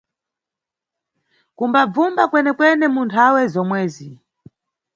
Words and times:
Kumbabvumba 1.57 2.23
kwene-kwene 2.31 2.85
mu 2.95 3.01
nthawe 3.07 3.41
zomwezi. 3.53 4.09